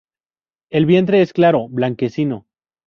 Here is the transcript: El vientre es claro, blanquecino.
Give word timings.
El 0.71 0.87
vientre 0.87 1.21
es 1.21 1.31
claro, 1.31 1.67
blanquecino. 1.69 2.47